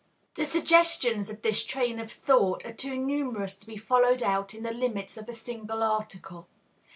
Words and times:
The 0.33 0.45
suggestions 0.45 1.29
of 1.29 1.43
this 1.43 1.63
train 1.63 1.99
of 1.99 2.11
thought 2.11 2.65
are 2.65 2.73
too 2.73 2.97
numerous 2.97 3.55
to 3.57 3.67
be 3.67 3.77
followed 3.77 4.23
out 4.23 4.55
in 4.55 4.63
the 4.63 4.73
limits 4.73 5.15
of 5.15 5.29
a 5.29 5.33
single 5.35 5.83
article. 5.83 6.47